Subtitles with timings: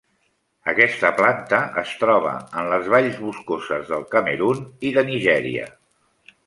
[0.71, 2.31] Aquesta planta es troba
[2.63, 5.71] en les valls boscoses del Camerun i de Nigèria.